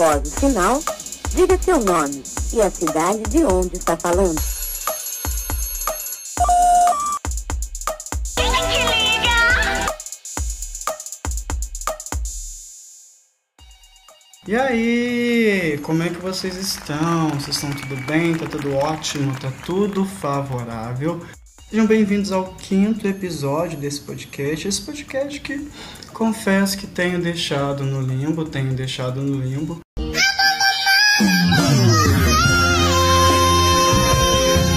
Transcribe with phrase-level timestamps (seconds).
[0.00, 0.80] Após o sinal,
[1.34, 2.22] diga seu nome
[2.52, 4.40] e a cidade de onde está falando.
[14.46, 17.30] E aí, como é que vocês estão?
[17.30, 18.36] Vocês estão tudo bem?
[18.36, 19.36] Tá tudo ótimo?
[19.40, 21.26] Tá tudo favorável?
[21.68, 24.68] Sejam bem-vindos ao quinto episódio desse podcast.
[24.68, 25.68] Esse podcast que
[26.18, 29.78] confesso que tenho deixado no limbo, tenho deixado no limbo.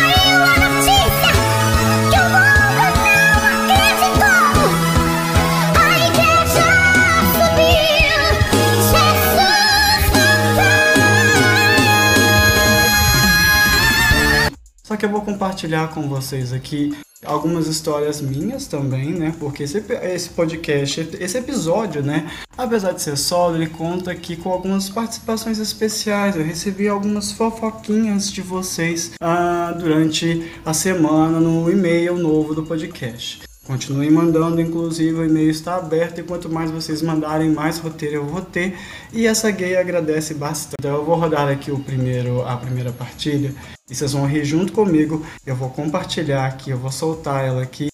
[15.00, 19.34] Que eu vou compartilhar com vocês aqui algumas histórias minhas também, né?
[19.40, 22.30] Porque esse, esse podcast, esse episódio, né?
[22.56, 26.36] Apesar de ser solo, ele conta aqui com algumas participações especiais.
[26.36, 33.40] Eu recebi algumas fofoquinhas de vocês ah, durante a semana no e-mail novo do podcast.
[33.70, 38.26] Continuem mandando, inclusive o e-mail está aberto e quanto mais vocês mandarem, mais roteiro eu
[38.26, 38.76] vou ter.
[39.12, 40.74] E essa gay agradece bastante.
[40.80, 43.54] Então eu vou rodar aqui o primeiro, a primeira partilha
[43.88, 45.24] e vocês vão rir junto comigo.
[45.46, 47.86] Eu vou compartilhar aqui, eu vou soltar ela aqui.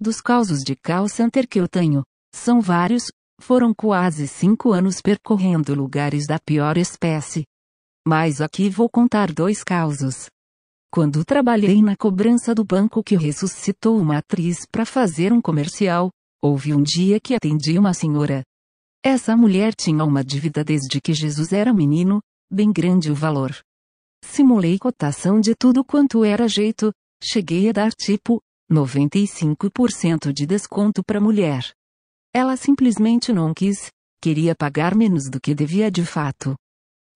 [0.00, 2.02] Dos causos de call center que eu tenho,
[2.34, 3.04] são vários,
[3.40, 7.44] foram quase cinco anos percorrendo lugares da pior espécie.
[8.04, 10.26] Mas aqui vou contar dois causos.
[10.96, 16.08] Quando trabalhei na cobrança do banco que ressuscitou uma atriz para fazer um comercial,
[16.42, 18.42] houve um dia que atendi uma senhora.
[19.04, 23.54] Essa mulher tinha uma dívida desde que Jesus era menino, bem grande o valor.
[24.24, 26.90] Simulei cotação de tudo quanto era jeito,
[27.22, 28.40] cheguei a dar tipo
[28.72, 31.74] 95% de desconto para mulher.
[32.34, 36.56] Ela simplesmente não quis, queria pagar menos do que devia de fato.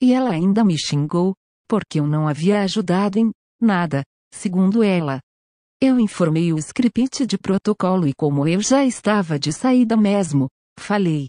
[0.02, 1.34] E ela ainda me xingou,
[1.66, 5.20] porque eu não havia ajudado em nada, segundo ela.
[5.80, 10.48] Eu informei o script de protocolo e como eu já estava de saída mesmo,
[10.78, 11.28] falei.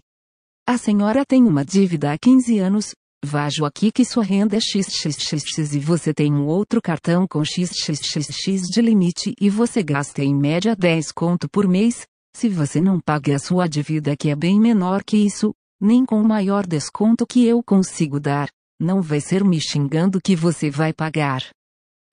[0.68, 2.92] A senhora tem uma dívida há 15 anos,
[3.24, 8.62] Vajo aqui que sua renda é XXX e você tem um outro cartão com XXX
[8.68, 12.04] de limite e você gasta em média 10 conto por mês.
[12.36, 16.20] Se você não paga a sua dívida que é bem menor que isso, nem com
[16.20, 18.48] o maior desconto que eu consigo dar,
[18.80, 21.42] não vai ser me xingando que você vai pagar.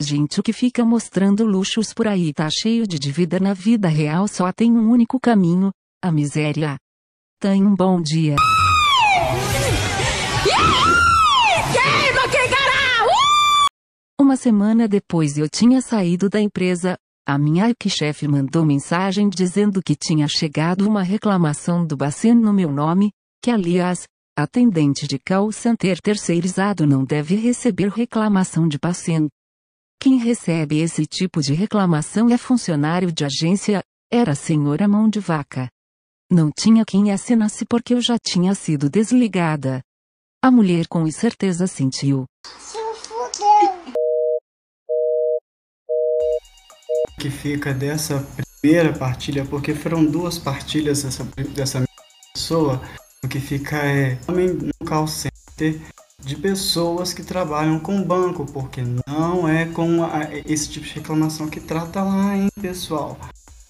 [0.01, 4.49] Gente que fica mostrando luxos por aí tá cheio de dívida na vida real só
[4.53, 5.71] tem um único caminho,
[6.01, 6.77] a miséria.
[7.37, 8.37] Tenha um bom dia.
[14.17, 16.95] Uma semana depois eu tinha saído da empresa,
[17.27, 22.71] a minha chefe mandou mensagem dizendo que tinha chegado uma reclamação do Bacen no meu
[22.71, 23.11] nome,
[23.43, 24.05] que aliás,
[24.37, 29.27] atendente de call center terceirizado não deve receber reclamação de Bacen.
[30.01, 35.19] Quem recebe esse tipo de reclamação é funcionário de agência, era a senhora mão de
[35.19, 35.69] vaca.
[36.31, 39.81] Não tinha quem assinasse porque eu já tinha sido desligada.
[40.41, 42.23] A mulher com certeza sentiu.
[47.19, 48.25] Que fica dessa
[48.61, 51.83] primeira partilha, porque foram duas partilhas dessa, dessa
[52.33, 52.81] pessoa.
[53.21, 55.77] O que fica é homem no call center
[56.21, 61.47] de pessoas que trabalham com banco, porque não é com a, esse tipo de reclamação
[61.47, 63.17] que trata lá, hein, pessoal.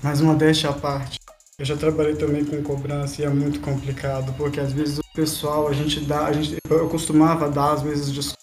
[0.02, 1.20] Mas uma deixa à parte.
[1.58, 5.68] Eu já trabalhei também com cobrança e é muito complicado, porque às vezes o pessoal,
[5.68, 8.40] a gente dá, a gente, eu costumava dar às vezes descontos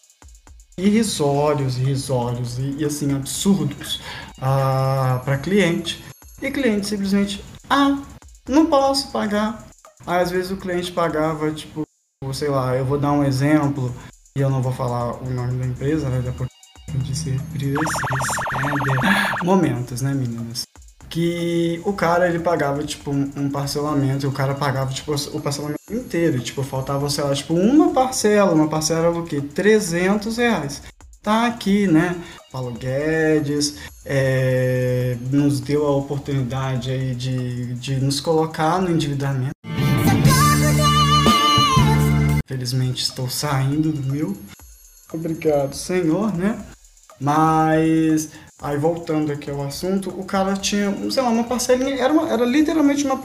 [0.79, 4.03] irrisórios, irrisórios e, e assim absurdos
[4.39, 6.05] ah, para cliente.
[6.43, 7.99] E cliente simplesmente, ah,
[8.47, 9.67] não posso pagar.
[10.07, 11.86] Aí, às vezes o cliente pagava, tipo,
[12.33, 13.95] sei lá, eu vou dar um exemplo,
[14.37, 16.23] e eu não vou falar o nome da empresa, né?
[16.37, 16.53] Porque
[16.99, 17.41] de ser
[19.43, 20.65] momentos, né, meninas?
[21.09, 25.81] Que o cara ele pagava tipo um parcelamento, e o cara pagava tipo o parcelamento
[25.91, 30.83] inteiro, tipo faltava sei lá tipo uma parcela, uma parcela do que 300 reais.
[31.23, 32.15] Tá aqui, né?
[32.53, 39.56] Paulo Guedes é, nos deu a oportunidade aí de, de nos colocar no endividamento.
[42.47, 44.37] Felizmente estou saindo do meu.
[45.13, 46.65] Obrigado, Senhor, né?
[47.21, 52.33] Mas aí voltando aqui ao assunto, o cara tinha, sei lá, uma parcelinha, era, uma,
[52.33, 53.19] era literalmente uma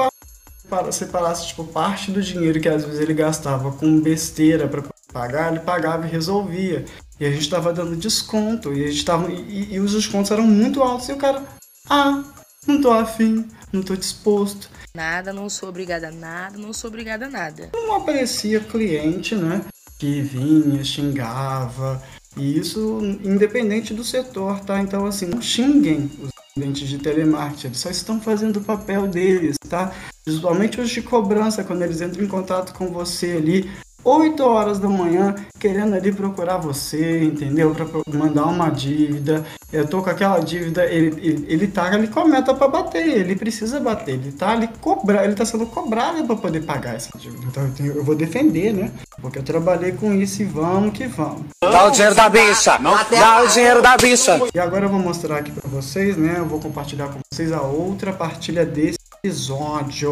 [0.72, 5.52] para separasse tipo parte do dinheiro que às vezes ele gastava com besteira para pagar,
[5.52, 6.86] ele pagava e resolvia.
[7.20, 10.44] E a gente estava dando desconto e a gente tava e, e, os descontos eram
[10.44, 11.44] muito altos e o cara,
[11.90, 12.24] ah,
[12.68, 14.70] não tô afim, não tô disposto.
[14.94, 17.70] Nada, não sou obrigada a nada, não sou obrigada a nada.
[17.74, 19.66] Não aparecia cliente, né?
[19.98, 22.02] Que vinha, xingava.
[22.38, 24.80] E isso independente do setor, tá?
[24.80, 29.56] Então, assim, não xinguem os clientes de telemarketing, eles só estão fazendo o papel deles,
[29.70, 29.94] tá?
[30.24, 33.70] Principalmente os de cobrança, quando eles entram em contato com você ali,
[34.04, 37.74] 8 horas da manhã querendo ali procurar você, entendeu?
[37.74, 39.46] Para mandar uma dívida.
[39.72, 43.08] Eu tô com aquela dívida, ele, ele, ele tá ali com a meta para bater,
[43.08, 47.10] ele precisa bater, ele tá ali cobrar, ele tá sendo cobrado para poder pagar essa
[47.18, 47.46] dívida.
[47.48, 48.92] Então eu, tenho, eu, vou defender, né?
[49.22, 51.44] Porque eu trabalhei com isso e vamos que vamos.
[51.64, 52.78] Dá o dinheiro da bicha!
[53.12, 54.42] Dá o dinheiro da bicha!
[54.54, 56.36] E agora eu vou mostrar aqui para vocês, né?
[56.38, 60.12] Eu vou compartilhar com vocês a outra partilha desse episódio.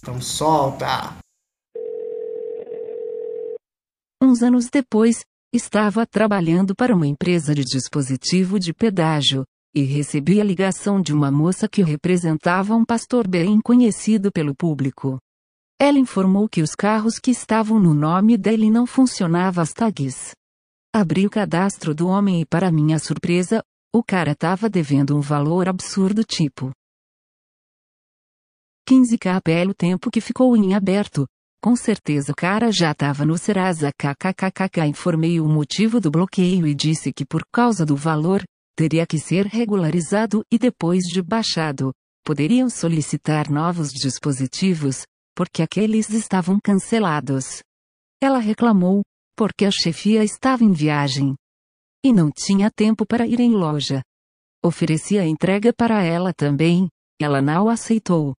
[0.00, 1.23] Então solta!
[4.24, 5.22] Uns anos depois,
[5.52, 9.44] estava trabalhando para uma empresa de dispositivo de pedágio,
[9.74, 15.18] e recebi a ligação de uma moça que representava um pastor bem conhecido pelo público.
[15.78, 20.32] Ela informou que os carros que estavam no nome dele não funcionavam as tags.
[20.90, 23.62] Abri o cadastro do homem e para minha surpresa,
[23.94, 26.72] o cara estava devendo um valor absurdo tipo
[28.88, 31.26] 15k pelo tempo que ficou em aberto,
[31.64, 36.74] com certeza o cara já tava no Serasa kkkk informei o motivo do bloqueio e
[36.74, 38.44] disse que por causa do valor,
[38.76, 41.90] teria que ser regularizado e depois de baixado,
[42.22, 47.62] poderiam solicitar novos dispositivos, porque aqueles estavam cancelados.
[48.22, 49.00] Ela reclamou,
[49.34, 51.34] porque a chefia estava em viagem.
[52.04, 54.02] E não tinha tempo para ir em loja.
[54.62, 56.88] Ofereci a entrega para ela também,
[57.18, 58.34] ela não aceitou.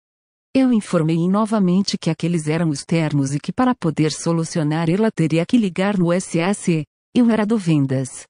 [0.56, 5.44] Eu informei novamente que aqueles eram os termos e que para poder solucionar ela teria
[5.44, 6.84] que ligar no SS.
[7.12, 8.24] Eu era do vendas.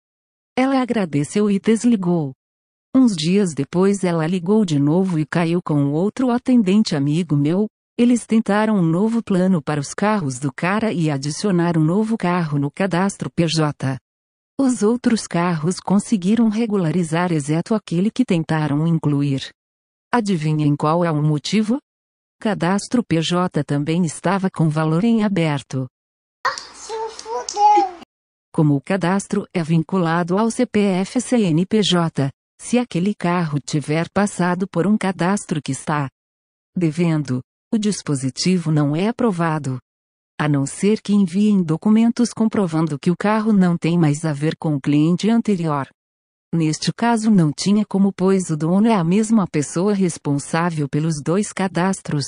[0.56, 2.32] Ela agradeceu e desligou.
[2.96, 7.66] Uns dias depois ela ligou de novo e caiu com outro atendente amigo meu.
[7.98, 12.58] Eles tentaram um novo plano para os carros do cara e adicionar um novo carro
[12.58, 13.98] no cadastro PJ.
[14.58, 19.50] Os outros carros conseguiram regularizar exceto aquele que tentaram incluir.
[20.10, 21.78] Adivinhem qual é o motivo?
[22.44, 25.87] Cadastro PJ também estava com valor em aberto.
[28.53, 32.29] Como o cadastro é vinculado ao CPF CNPJ,
[32.60, 36.10] se aquele carro tiver passado por um cadastro que está
[36.77, 37.41] devendo,
[37.72, 39.79] o dispositivo não é aprovado.
[40.39, 44.55] A não ser que enviem documentos comprovando que o carro não tem mais a ver
[44.58, 45.89] com o cliente anterior.
[46.55, 51.53] Neste caso não tinha como pois o dono é a mesma pessoa responsável pelos dois
[51.53, 52.27] cadastros.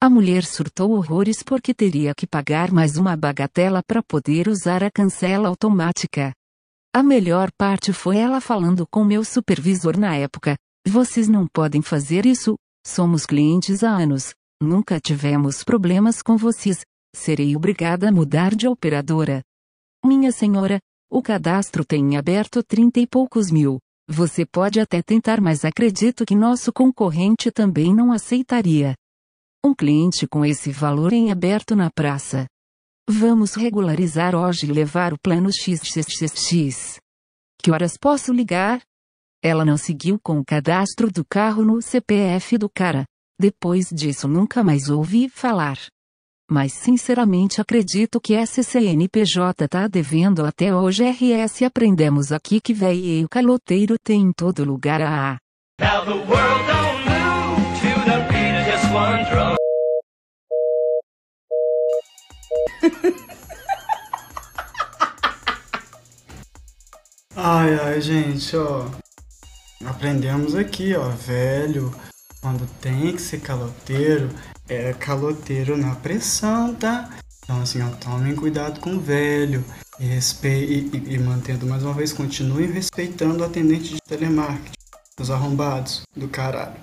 [0.00, 4.90] A mulher surtou horrores porque teria que pagar mais uma bagatela para poder usar a
[4.90, 6.32] cancela automática.
[6.94, 10.56] A melhor parte foi ela falando com meu supervisor na época.
[10.88, 12.56] Vocês não podem fazer isso,
[12.86, 14.32] somos clientes há anos,
[14.62, 19.42] nunca tivemos problemas com vocês, serei obrigada a mudar de operadora.
[20.02, 20.80] Minha senhora,
[21.12, 23.78] o cadastro tem aberto trinta e poucos mil.
[24.08, 28.94] Você pode até tentar, mas acredito que nosso concorrente também não aceitaria.
[29.62, 32.46] Um cliente com esse valor em aberto na praça.
[33.06, 36.98] Vamos regularizar hoje e levar o plano XXXX.
[37.62, 38.80] Que horas posso ligar?
[39.44, 43.04] Ela não seguiu com o cadastro do carro no CPF do cara.
[43.38, 45.76] Depois disso nunca mais ouvi falar
[46.52, 53.24] mas sinceramente acredito que SCNPJ tá devendo até hoje RS aprendemos aqui que véi e
[53.24, 55.38] o caloteiro tem em todo lugar a
[67.34, 68.88] Ai, ai, gente, ó.
[69.86, 71.08] Aprendemos aqui, ó.
[71.08, 71.92] Velho,
[72.42, 74.28] quando tem que ser caloteiro,
[74.72, 77.10] é caloteiro na pressão, tá?
[77.44, 79.64] Então, assim, ó, tomem cuidado com o velho.
[80.00, 80.48] E, respe...
[80.48, 84.72] e, e, e mantendo mais uma vez, continuem respeitando o atendente de telemarketing.
[85.20, 86.80] Os arrombados do caralho.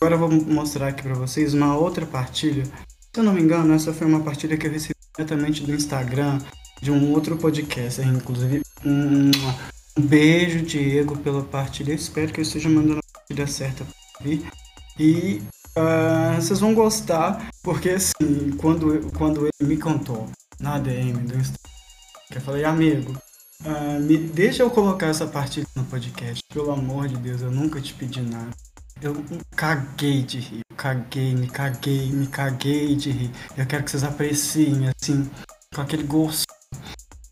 [0.00, 2.64] Agora eu vou mostrar aqui pra vocês uma outra partilha.
[2.64, 6.38] Se eu não me engano, essa foi uma partilha que eu recebi diretamente do Instagram
[6.80, 8.00] de um outro podcast.
[8.00, 9.30] Inclusive, um,
[9.98, 11.90] um beijo, Diego, pela partilha.
[11.90, 14.46] Eu espero que eu esteja mandando a partilha certa pra vir.
[14.98, 15.40] E
[15.76, 20.28] uh, vocês vão gostar, porque assim, quando, quando ele me contou
[20.58, 21.56] na DM do Instagram,
[22.34, 23.16] eu falei, amigo,
[23.64, 26.42] uh, me, deixa eu colocar essa partilha no podcast.
[26.52, 28.50] Pelo amor de Deus, eu nunca te pedi nada.
[29.00, 29.24] Eu
[29.54, 33.30] caguei de rir, caguei, me caguei, me caguei de rir.
[33.56, 35.30] Eu quero que vocês apreciem, assim,
[35.72, 36.44] com aquele gosto,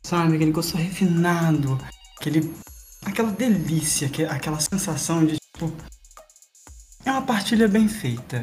[0.04, 0.36] sabe?
[0.36, 1.76] Aquele gosto refinado,
[2.20, 2.54] aquele,
[3.04, 5.72] aquela delícia, aquela sensação de, tipo,
[7.06, 8.40] é uma partilha bem feita.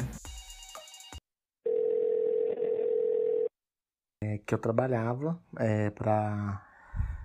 [4.22, 6.66] É, que eu trabalhava é, para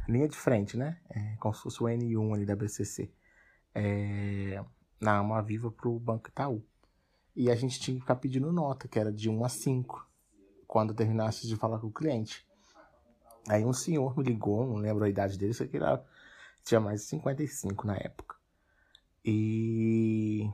[0.08, 1.00] linha de frente, né?
[1.10, 3.10] É, como se fosse o N1 ali da BCC.
[3.74, 4.62] É,
[5.00, 6.62] na Alma Viva pro Banco Itaú.
[7.34, 10.05] E a gente tinha que ficar pedindo nota, que era de 1 a 5,
[10.67, 12.46] quando terminasse de falar com o cliente.
[13.48, 16.03] Aí um senhor me ligou, não lembro a idade dele, sei que era,
[16.65, 18.36] tinha mais de 55 na época.
[19.24, 20.51] E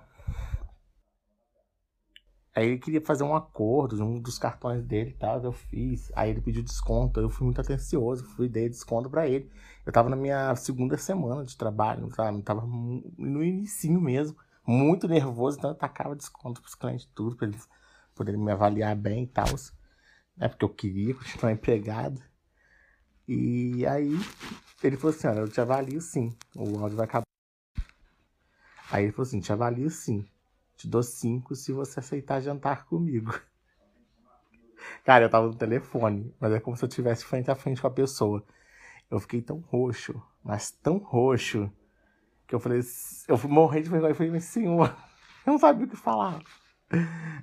[2.55, 6.09] Aí ele queria fazer um acordo, um dos cartões dele e tal, eu fiz.
[6.15, 9.51] Aí ele pediu desconto, eu fui muito atencioso, fui dei desconto para ele.
[9.85, 12.41] Eu tava na minha segunda semana de trabalho, sabe?
[12.41, 17.67] Tava no início mesmo, muito nervoso, então eu tacava desconto pros clientes tudo, pra eles
[18.15, 19.47] poderem me avaliar bem e tal.
[20.38, 20.47] Né?
[20.47, 22.21] Porque eu queria continuar empregado.
[23.27, 24.17] E aí
[24.81, 27.25] ele falou assim, olha, eu te avalio sim, o áudio vai acabar.
[28.89, 30.25] Aí ele falou assim, te avalio sim.
[30.75, 33.34] Te dou cinco se você aceitar jantar comigo.
[35.03, 37.88] Cara, eu tava no telefone, mas é como se eu estivesse frente a frente com
[37.88, 38.46] a pessoa.
[39.10, 41.72] Eu fiquei tão roxo, mas tão roxo,
[42.48, 42.82] que eu falei,
[43.27, 44.12] eu morrer de vergonha.
[44.12, 44.96] Eu falei, mas senhor,
[45.46, 46.41] eu não sabia o que falar.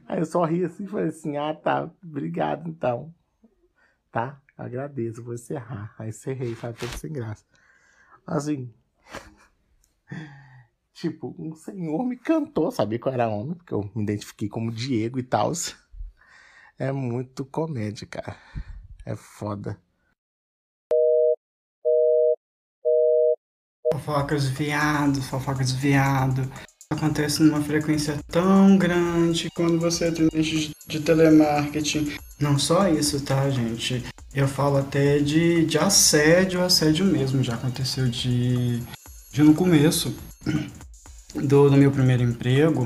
[0.06, 3.14] Aí eu só assim e falei assim, ah tá, obrigado então.
[4.10, 4.40] Tá?
[4.56, 5.94] Agradeço, vou encerrar.
[5.98, 7.44] Aí encerrei, sabe, todo sem graça.
[8.26, 8.72] Assim.
[10.94, 14.70] Tipo, um senhor me cantou, sabia que eu era homem, porque eu me identifiquei como
[14.70, 15.52] Diego e tal.
[16.78, 18.36] É muito comédia, cara.
[19.04, 19.80] É foda.
[23.92, 26.50] Fofocas viado, fofocas viado.
[26.90, 32.16] Acontece numa frequência tão grande quando você é atendente de telemarketing.
[32.38, 34.04] Não só isso, tá, gente?
[34.34, 37.42] Eu falo até de, de assédio, assédio mesmo.
[37.42, 38.82] Já aconteceu de,
[39.32, 40.14] de no começo
[41.34, 42.84] do, do meu primeiro emprego,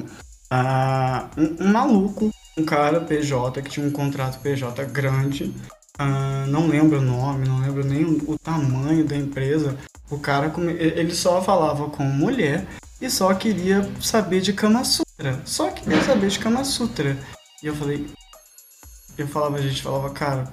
[0.52, 5.52] uh, um, um, maluco, um cara PJ que tinha um contrato PJ grande,
[6.00, 9.76] uh, não lembro o nome, não lembro nem o, o tamanho da empresa.
[10.08, 12.64] O cara, ele só falava com mulher
[13.00, 15.40] e só queria saber de Kama Sutra.
[15.44, 17.18] Só queria saber de Kama Sutra.
[17.60, 18.06] E eu falei,
[19.18, 20.52] eu falava, a gente falava, cara,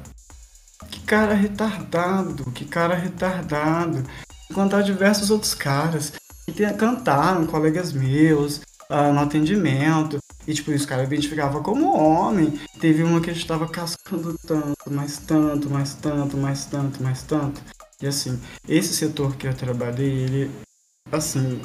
[0.89, 4.03] que cara retardado, que cara retardado.
[4.53, 6.13] Encontrar diversos outros caras
[6.45, 8.57] que cantaram, colegas meus,
[8.88, 10.19] uh, no atendimento.
[10.45, 12.60] E, tipo, os caras identificavam como homem.
[12.79, 17.24] Teve uma que a gente tava cascando tanto, mais tanto, mais tanto, mais tanto, mais
[17.24, 17.63] tanto.
[18.00, 20.51] E, assim, esse setor que eu trabalhei, ele,
[21.12, 21.60] assim...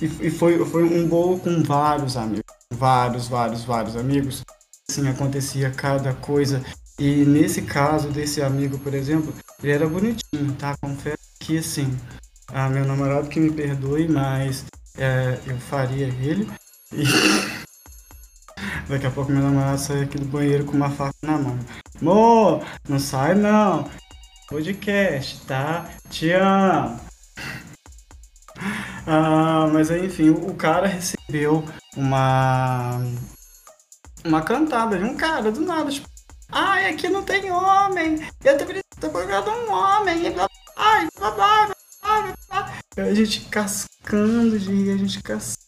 [0.00, 2.44] E, e foi, foi um bolo com vários amigos.
[2.72, 4.44] Vários, vários, vários amigos.
[4.88, 6.64] Assim, acontecia cada coisa.
[7.00, 10.76] E nesse caso desse amigo, por exemplo, ele era bonitinho, tá?
[10.80, 11.96] Confesso que, assim,
[12.52, 14.64] ah, meu namorado que me perdoe, mas
[14.96, 16.50] é, eu faria ele.
[16.92, 17.04] E
[18.88, 21.58] daqui a pouco meu namorado sai aqui do banheiro com uma faca na mão.
[22.00, 23.88] Amor, não sai não.
[24.48, 25.88] Podcast, tá?
[26.10, 26.98] Te amo.
[29.10, 31.64] Ah, mas enfim, o cara recebeu
[31.96, 33.00] uma
[34.22, 36.06] uma cantada de um cara do nada, tipo,
[36.52, 40.26] ai, aqui não tem homem, eu ter procurado um homem,
[40.76, 41.68] ai, blá.
[43.00, 45.58] A gente cascando de rir, a gente cascando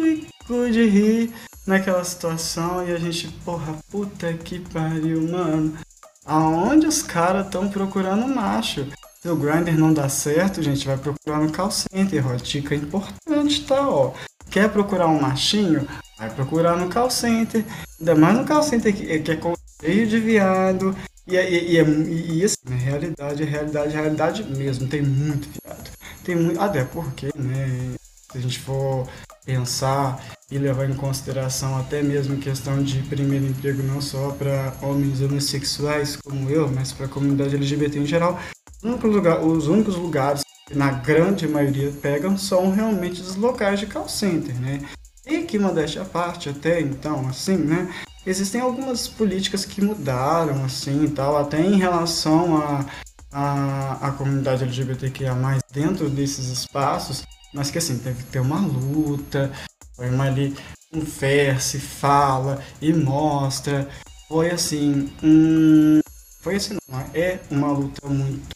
[0.00, 1.32] bico de rir
[1.66, 5.76] naquela situação e a gente, porra, puta que pariu, mano.
[6.24, 8.86] Aonde os caras estão procurando macho?
[9.20, 12.36] Se o grinder não dá certo, gente, vai procurar no call center, ó.
[12.36, 14.12] Dica importante, tá, ó.
[14.50, 15.84] Quer procurar um machinho?
[16.18, 17.64] vai procurar no call center,
[17.98, 19.38] ainda mais no call center que, que é
[19.80, 25.90] cheio de viado, e, e, e, e assim, realidade, realidade, realidade mesmo, tem muito viado.
[26.22, 27.94] Tem muito, até porque, né,
[28.30, 29.08] se a gente for
[29.44, 35.20] pensar e levar em consideração até mesmo questão de primeiro emprego não só para homens
[35.20, 38.38] homossexuais como eu, mas para a comunidade LGBT em geral,
[38.82, 43.86] os únicos, os únicos lugares que na grande maioria pegam são realmente os locais de
[43.86, 44.80] call center, né?
[45.26, 47.88] E que modéstia à parte até então, assim, né?
[48.26, 52.86] Existem algumas políticas que mudaram, assim, tal, até em relação a,
[53.30, 55.34] a, a comunidade LGBTQIA+,
[55.72, 59.52] dentro desses espaços, mas que assim, teve que ter uma luta,
[59.94, 60.56] foi uma ali,
[61.04, 63.88] fer, se fala e mostra,
[64.28, 66.00] foi assim, um,
[66.40, 68.46] foi assim, não, é uma luta muito,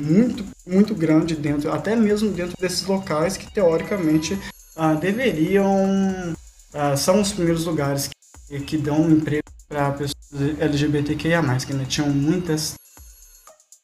[0.00, 4.38] muito, muito grande dentro, até mesmo dentro desses locais que teoricamente
[4.76, 6.34] ah, deveriam,
[6.72, 8.21] ah, são os primeiros lugares que,
[8.60, 12.74] que dão emprego para pessoas LGBTQIA+, que ainda tinham muitas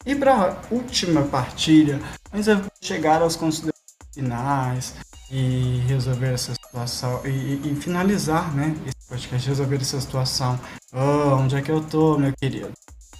[0.09, 2.01] e para a última partilha,
[2.33, 3.83] eu vou chegar aos considerações
[4.15, 4.95] finais
[5.31, 10.59] e resolver essa situação e, e, e, finalizar, né, esse podcast, resolver essa situação.
[10.95, 12.73] Oh, onde é que eu tô, meu querido?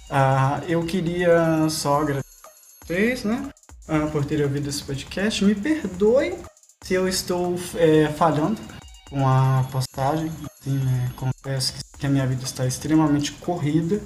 [0.09, 3.49] Ah, eu queria só agradecer a vocês, né,
[3.87, 5.45] ah, por terem ouvido esse podcast.
[5.45, 6.39] Me perdoe
[6.83, 8.59] se eu estou é, falhando
[9.09, 10.31] com a postagem.
[10.59, 14.01] Assim, né, confesso que a minha vida está extremamente corrida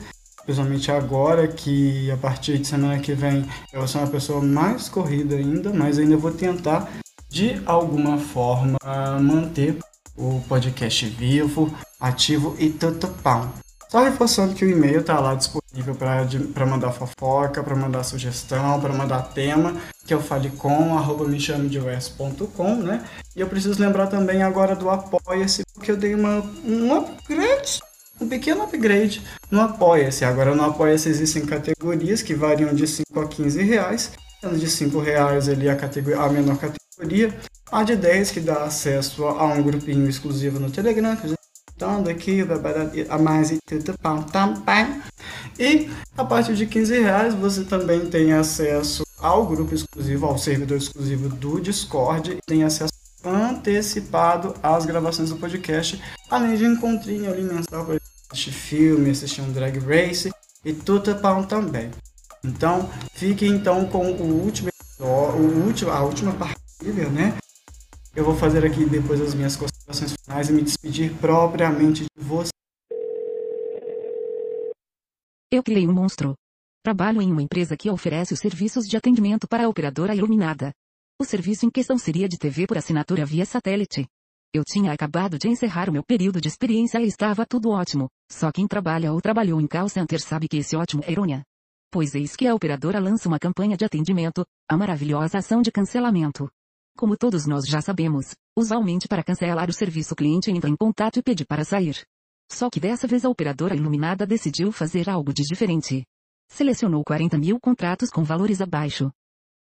[0.46, 4.90] principalmente agora que a partir de semana que vem eu vou ser uma pessoa mais
[4.90, 6.92] corrida ainda, mas ainda vou tentar
[7.30, 8.78] de alguma forma
[9.22, 9.80] manter
[10.16, 13.52] o podcast vivo, ativo e tutupão.
[13.94, 18.92] Só reforçando que o e-mail está lá disponível para mandar fofoca, para mandar sugestão, para
[18.92, 23.06] mandar tema, que eu fale com, arroba me chame de né?
[23.36, 27.82] E eu preciso lembrar também agora do Apoia-se, porque eu dei uma, um upgrade
[28.20, 29.22] um pequeno upgrade
[29.52, 30.26] no Apoia-se.
[30.26, 34.12] Agora no Apoia-se existem categorias que variam de 5 a 15 reais.
[34.58, 37.32] De 5 reais ali a, categoria, a menor categoria.
[37.72, 41.43] A de 10 que dá acesso a um grupinho exclusivo no Telegram, que
[42.10, 42.46] aqui,
[43.10, 43.96] a mais e tudo
[44.32, 45.02] também.
[45.60, 50.78] E a partir de 15 reais você também tem acesso ao grupo exclusivo, ao servidor
[50.78, 52.94] exclusivo do Discord, tem acesso
[53.24, 57.98] antecipado às gravações do podcast, além de encontrinho ali mensal para
[58.30, 60.32] assistir filme, assistir um drag race
[60.66, 61.90] e tudo pão também.
[62.44, 64.70] Então, fique então com o último,
[65.00, 67.34] o último a última partilha, né?
[68.16, 72.52] Eu vou fazer aqui depois as minhas considerações finais e me despedir propriamente de você.
[75.52, 76.36] Eu criei um monstro.
[76.84, 80.72] Trabalho em uma empresa que oferece os serviços de atendimento para a operadora iluminada.
[81.20, 84.06] O serviço em questão seria de TV por assinatura via satélite.
[84.54, 88.10] Eu tinha acabado de encerrar o meu período de experiência e estava tudo ótimo.
[88.32, 91.42] Só quem trabalha ou trabalhou em call center sabe que esse ótimo é ironia.
[91.90, 96.48] Pois eis que a operadora lança uma campanha de atendimento, a maravilhosa ação de cancelamento.
[96.96, 101.18] Como todos nós já sabemos, usualmente para cancelar o serviço o cliente entra em contato
[101.18, 102.06] e pede para sair.
[102.52, 106.06] Só que dessa vez a operadora iluminada decidiu fazer algo de diferente.
[106.50, 109.12] Selecionou 40 mil contratos com valores abaixo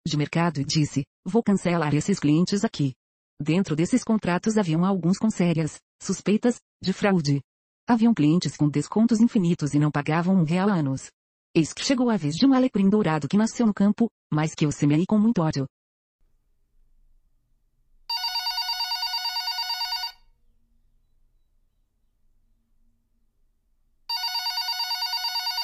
[0.06, 2.94] de mercado e disse, vou cancelar esses clientes aqui.
[3.40, 7.40] Dentro desses contratos haviam alguns com sérias suspeitas de fraude.
[7.86, 11.10] Haviam clientes com descontos infinitos e não pagavam um real anos.
[11.54, 14.64] Eis que chegou a vez de um alecrim dourado que nasceu no campo, mas que
[14.64, 15.66] eu semeei com muito ódio.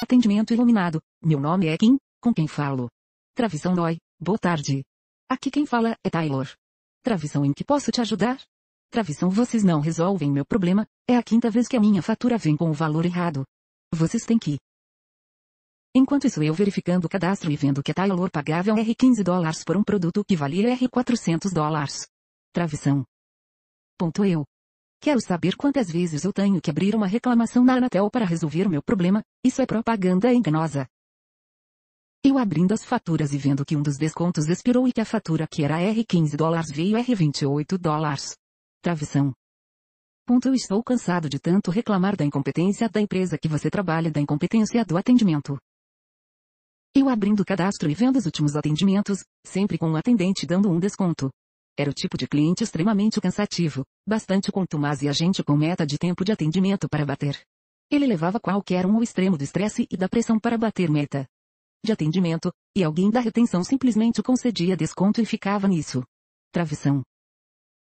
[0.07, 1.01] Atendimento iluminado.
[1.21, 2.89] Meu nome é Kim, com quem falo.
[3.35, 3.97] Travição dói.
[4.17, 4.81] Boa tarde.
[5.29, 6.47] Aqui quem fala é Taylor.
[7.03, 8.41] Travição em que posso te ajudar?
[8.89, 12.55] Travição vocês não resolvem meu problema, é a quinta vez que a minha fatura vem
[12.55, 13.45] com o valor errado.
[13.93, 14.57] Vocês têm que.
[15.93, 19.65] Enquanto isso eu verificando o cadastro e vendo que a Taylor pagava R 15 dólares
[19.65, 22.07] por um produto que valia R 400 dólares.
[22.53, 23.03] Travição.
[23.97, 24.45] Ponto eu.
[24.99, 28.69] Quero saber quantas vezes eu tenho que abrir uma reclamação na Anatel para resolver o
[28.69, 30.87] meu problema, isso é propaganda enganosa.
[32.23, 35.47] Eu abrindo as faturas e vendo que um dos descontos expirou e que a fatura
[35.47, 38.35] que era R 15 dólares veio R 28 dólares.
[38.81, 39.33] Travessão.
[40.25, 44.19] Ponto eu estou cansado de tanto reclamar da incompetência da empresa que você trabalha da
[44.19, 45.57] incompetência do atendimento.
[46.93, 50.69] Eu abrindo o cadastro e vendo os últimos atendimentos, sempre com o um atendente dando
[50.69, 51.29] um desconto.
[51.77, 56.25] Era o tipo de cliente extremamente cansativo, bastante contumaz e agente com meta de tempo
[56.25, 57.39] de atendimento para bater.
[57.91, 61.27] Ele levava qualquer um ao extremo do estresse e da pressão para bater meta
[61.85, 66.03] de atendimento, e alguém da retenção simplesmente concedia desconto e ficava nisso.
[66.51, 67.03] Travessão.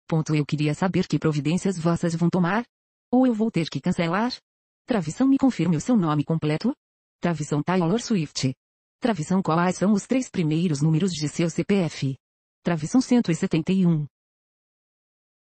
[0.07, 2.65] Ponto eu queria saber que providências vossas vão tomar?
[3.11, 4.33] Ou eu vou ter que cancelar?
[4.87, 6.73] Travição me confirme o seu nome completo?
[7.21, 8.55] Travição Taylor Swift.
[9.01, 12.17] Travição quais são os três primeiros números de seu CPF?
[12.69, 14.07] Travição 171.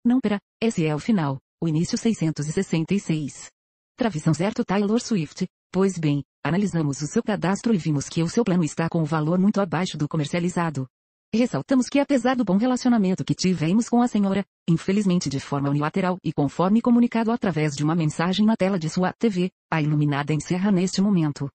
[0.02, 3.50] Não pera, esse é o final, o início 666.
[3.98, 5.46] Travição certo Taylor Swift.
[5.70, 9.04] Pois bem, analisamos o seu cadastro e vimos que o seu plano está com o
[9.04, 10.86] valor muito abaixo do comercializado.
[11.30, 16.16] Ressaltamos que apesar do bom relacionamento que tivemos com a senhora, infelizmente de forma unilateral
[16.24, 20.72] e conforme comunicado através de uma mensagem na tela de sua TV, a iluminada encerra
[20.72, 21.46] neste momento.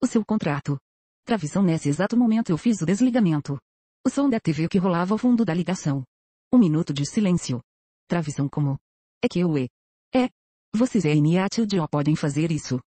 [0.00, 0.78] O seu contrato.
[1.24, 3.58] Travição nesse exato momento eu fiz o desligamento.
[4.06, 6.04] O som da TV que rolava ao fundo da ligação.
[6.54, 7.60] Um minuto de silêncio.
[8.06, 8.78] Travição como?
[9.20, 9.68] É que eu e.
[10.14, 10.28] É.
[10.72, 12.78] Vocês e a Iniatildio podem fazer isso.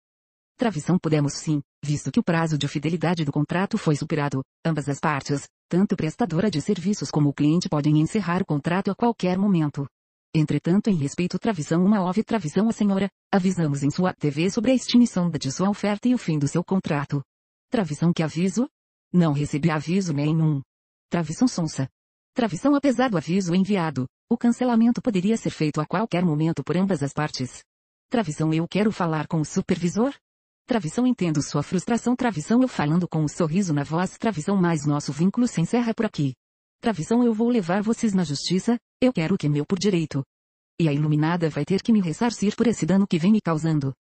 [0.58, 5.02] Travição podemos sim, visto que o prazo de fidelidade do contrato foi superado, ambas as
[5.02, 9.86] partes, tanto prestadora de serviços como o cliente podem encerrar o contrato a qualquer momento.
[10.34, 14.72] Entretanto, em respeito à travição uma houve travição a senhora, avisamos em sua TV sobre
[14.72, 17.22] a extinção de sua oferta e o fim do seu contrato.
[17.70, 18.70] Travição que aviso?
[19.12, 20.62] Não recebi aviso nenhum.
[21.10, 21.90] Travição sonsa.
[22.36, 27.02] Travição apesar do aviso enviado, o cancelamento poderia ser feito a qualquer momento por ambas
[27.02, 27.64] as partes.
[28.12, 30.14] Travição eu quero falar com o supervisor?
[30.68, 35.12] Travição entendo sua frustração Travição eu falando com um sorriso na voz Travição mais nosso
[35.12, 36.36] vínculo se encerra por aqui.
[36.80, 40.24] Travição eu vou levar vocês na justiça, eu quero que meu por direito.
[40.80, 43.96] E a iluminada vai ter que me ressarcir por esse dano que vem me causando.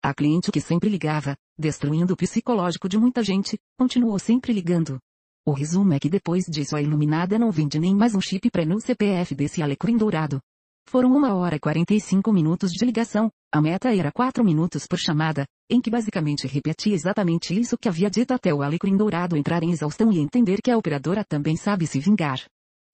[0.00, 5.00] A cliente que sempre ligava, destruindo o psicológico de muita gente, continuou sempre ligando.
[5.44, 8.64] O resumo é que depois disso a iluminada não vende nem mais um chip pré
[8.64, 10.40] no CPF desse alecrim dourado.
[10.88, 15.44] Foram uma hora e 45 minutos de ligação, a meta era 4 minutos por chamada,
[15.68, 19.72] em que basicamente repetia exatamente isso que havia dito até o alecrim dourado entrar em
[19.72, 22.38] exaustão e entender que a operadora também sabe se vingar.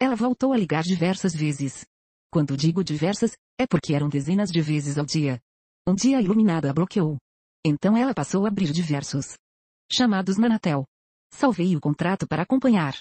[0.00, 1.84] Ela voltou a ligar diversas vezes.
[2.32, 5.38] Quando digo diversas, é porque eram dezenas de vezes ao dia.
[5.86, 7.18] Um dia a iluminada bloqueou.
[7.62, 9.34] Então ela passou a abrir diversos
[9.92, 10.86] chamados na Anatel.
[11.30, 12.94] Salvei o contrato para acompanhar.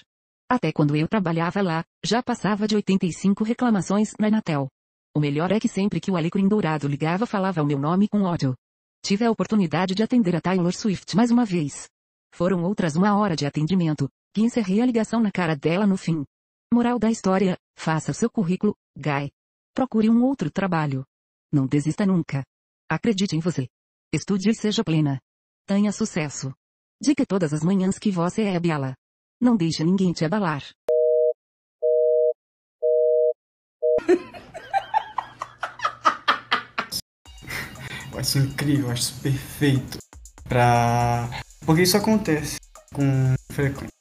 [0.50, 4.68] Até quando eu trabalhava lá, já passava de 85 reclamações na Anatel.
[5.14, 8.22] O melhor é que sempre que o alecrim dourado ligava falava o meu nome com
[8.22, 8.54] ódio.
[9.02, 11.88] Tive a oportunidade de atender a Taylor Swift mais uma vez.
[12.32, 16.24] Foram outras uma hora de atendimento, que encerrei a ligação na cara dela no fim.
[16.72, 19.30] Moral da história, faça seu currículo, Guy.
[19.74, 21.04] Procure um outro trabalho.
[21.52, 22.44] Não desista nunca.
[22.90, 23.66] Acredite em você.
[24.12, 25.20] Estude e seja plena.
[25.66, 26.54] Tenha sucesso.
[27.00, 28.92] Diga todas as manhãs que você é bela.
[29.40, 30.64] Não deixe ninguém te abalar.
[38.10, 39.98] Eu acho incrível, eu acho isso perfeito.
[40.48, 41.30] Pra...
[41.64, 42.56] Porque isso acontece
[42.92, 43.94] com frequência.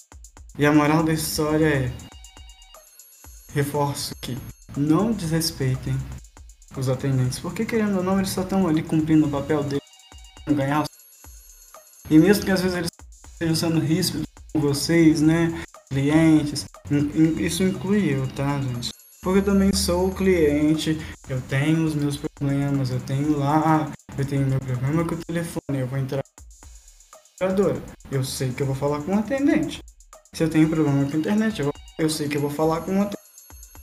[0.58, 1.92] E a moral da história é.
[3.54, 4.36] Reforço que
[4.76, 5.96] não desrespeitem
[6.76, 7.38] os atendentes.
[7.38, 9.84] Porque querendo ou não, eles só estão ali cumprindo o papel deles
[10.48, 10.87] ganhar.
[12.10, 12.90] E mesmo que às vezes eles
[13.34, 15.62] estejam sendo ríspidos com vocês, né?
[15.90, 16.66] Clientes.
[17.38, 18.92] Isso inclui eu, tá, gente?
[19.22, 24.48] Porque eu também sou cliente, eu tenho os meus problemas, eu tenho lá, eu tenho
[24.48, 27.82] meu problema com o telefone, eu vou entrar na operadora.
[28.10, 29.82] Eu sei que eu vou falar com o atendente.
[30.32, 33.00] Se eu tenho problema com a internet, eu, eu sei que eu vou falar com
[33.00, 33.18] o atendente.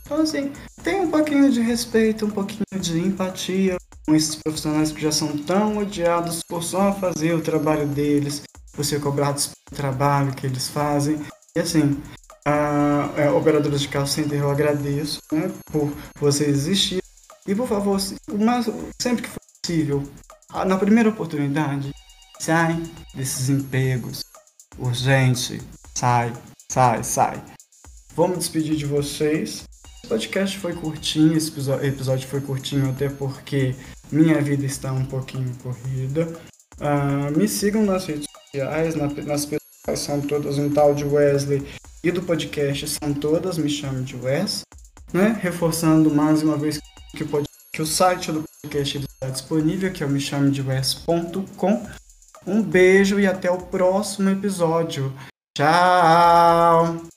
[0.07, 3.77] Então assim, tem um pouquinho de respeito, um pouquinho de empatia
[4.09, 9.01] esses profissionais que já são tão odiados por só fazer o trabalho deles, por ser
[9.01, 11.25] cobrados pelo trabalho que eles fazem.
[11.57, 11.97] E assim,
[12.45, 17.03] a, a operadora de call center eu agradeço né, por você existir.
[17.47, 18.01] E por favor,
[18.39, 18.67] mas
[19.01, 20.03] sempre que for possível,
[20.67, 21.93] na primeira oportunidade,
[22.39, 22.83] sai
[23.15, 24.25] desses empregos.
[24.79, 25.61] Urgente,
[25.95, 26.33] sai,
[26.71, 27.43] sai, sai.
[28.17, 29.65] Vamos despedir de vocês.
[30.03, 31.51] Esse podcast foi curtinho, esse
[31.83, 33.75] episódio foi curtinho até porque
[34.11, 36.33] minha vida está um pouquinho corrida.
[36.79, 41.63] Uh, me sigam nas redes sociais, na, nas pessoas são todas um tal de Wesley
[42.03, 44.63] e do podcast são todas, me chame de Wes.
[45.13, 45.39] Né?
[45.41, 46.79] Reforçando mais uma vez
[47.17, 50.61] que o, que o site do podcast está disponível, que é o me chame de
[50.61, 51.87] Wes.com.
[52.47, 55.13] Um beijo e até o próximo episódio.
[55.57, 57.14] Tchau!